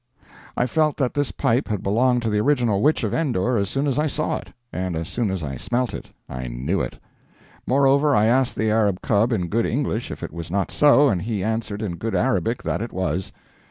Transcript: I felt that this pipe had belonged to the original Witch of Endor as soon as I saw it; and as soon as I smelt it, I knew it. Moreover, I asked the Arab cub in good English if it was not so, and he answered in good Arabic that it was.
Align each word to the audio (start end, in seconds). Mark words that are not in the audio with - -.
I 0.57 0.65
felt 0.65 0.97
that 0.97 1.13
this 1.13 1.31
pipe 1.31 1.67
had 1.67 1.83
belonged 1.83 2.23
to 2.23 2.31
the 2.31 2.39
original 2.39 2.81
Witch 2.81 3.03
of 3.03 3.13
Endor 3.13 3.57
as 3.59 3.69
soon 3.69 3.85
as 3.85 3.99
I 3.99 4.07
saw 4.07 4.37
it; 4.39 4.51
and 4.73 4.95
as 4.95 5.07
soon 5.07 5.29
as 5.29 5.43
I 5.43 5.57
smelt 5.57 5.93
it, 5.93 6.09
I 6.27 6.47
knew 6.47 6.81
it. 6.81 6.97
Moreover, 7.67 8.15
I 8.15 8.25
asked 8.25 8.55
the 8.55 8.71
Arab 8.71 9.01
cub 9.03 9.31
in 9.31 9.47
good 9.47 9.67
English 9.67 10.09
if 10.09 10.23
it 10.23 10.33
was 10.33 10.49
not 10.49 10.71
so, 10.71 11.09
and 11.09 11.21
he 11.21 11.43
answered 11.43 11.83
in 11.83 11.97
good 11.97 12.15
Arabic 12.15 12.63
that 12.63 12.81
it 12.81 12.91
was. 12.91 13.31